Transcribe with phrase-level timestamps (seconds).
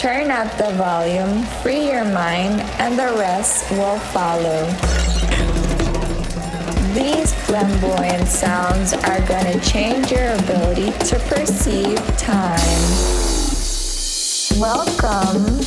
[0.00, 4.64] Turn up the volume, free your mind, and the rest will follow.
[6.94, 12.58] These flamboyant sounds are gonna change your ability to perceive time.
[14.60, 15.60] Welcome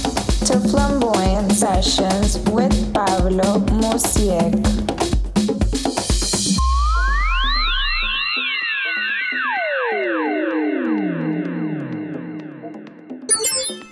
[0.46, 5.07] to Flamboyant Sessions with Pablo Muzi3k.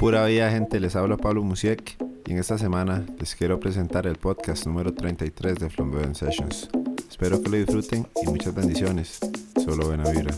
[0.05, 4.17] Pura vida gente, les habla Pablo Musiek y en esta semana les quiero presentar el
[4.17, 6.69] podcast número 33 de Flamboyant Sessions.
[7.09, 9.17] Espero que lo disfruten y muchas bendiciones.
[9.65, 10.35] Solo buena vibra.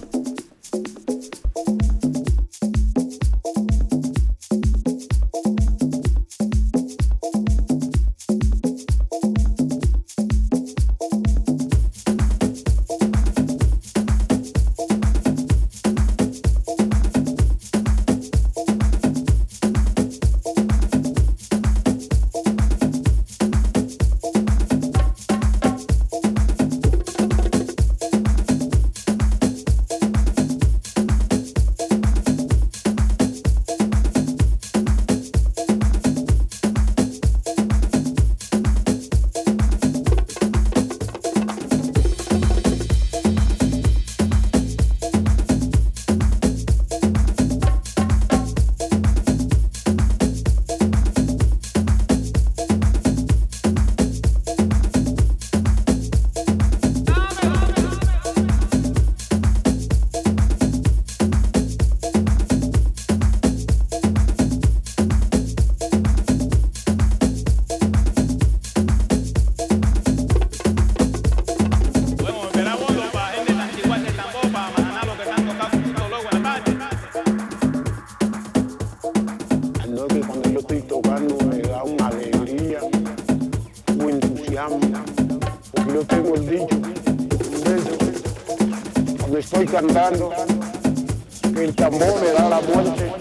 [90.10, 93.12] el tambor le da la muerte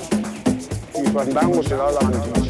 [0.94, 2.45] y su andango se da la bendición.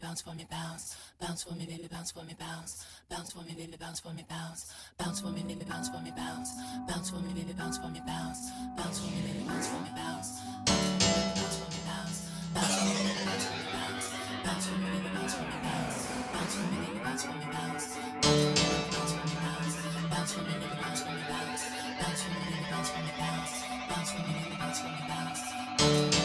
[0.00, 0.96] Bounce for me, bounce.
[1.20, 2.86] Bounce for me, baby, bounce for me, bounce.
[3.08, 4.72] Bounce for me, baby, bounce for me, bounce.
[4.98, 6.50] Bounce for me, baby, bounce for me, bounce.
[6.86, 8.50] Bounce for me, baby, bounce for me, bounce.
[8.76, 10.40] Bounce for me, baby, bounce for me, bounce.
[10.84, 12.18] Bounce for me, bounce.
[14.44, 15.98] Bounce for me, baby, bounce for me, bounce.
[16.32, 17.86] Bounce for me, baby, bounce for me, bounce.
[20.10, 21.12] Bounce for me, baby, bounce for
[23.00, 23.54] me, bounce.
[23.88, 25.02] Bounce for me, baby, bounce for me.
[25.08, 26.17] Bounce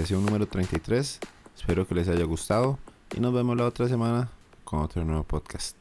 [0.00, 1.20] sesión número 33.
[1.56, 2.78] Espero que les haya gustado
[3.14, 4.30] y nos vemos la otra semana
[4.64, 5.79] con otro nuevo podcast.